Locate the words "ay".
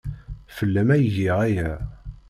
0.95-1.05